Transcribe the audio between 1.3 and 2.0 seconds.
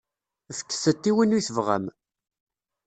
i tebɣam.